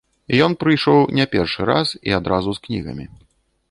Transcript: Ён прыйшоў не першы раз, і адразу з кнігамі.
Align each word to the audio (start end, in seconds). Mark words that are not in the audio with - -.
Ён 0.45 0.55
прыйшоў 0.63 0.99
не 1.21 1.25
першы 1.37 1.61
раз, 1.73 1.87
і 2.11 2.19
адразу 2.23 2.49
з 2.59 2.69
кнігамі. 2.69 3.05